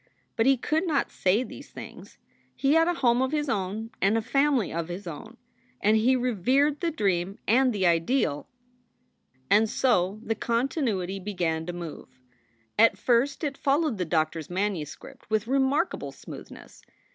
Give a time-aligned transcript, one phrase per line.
[0.35, 2.17] But he could not say these things.
[2.55, 5.37] He had a home of his own and a family of his own,
[5.79, 8.47] and he revered the dream and the ideal.
[8.47, 12.09] SOULS FOR SALE 35 And so the continuity began to move.
[12.79, 16.81] At first it followed the doctor s manuscript with remarkable smoothness.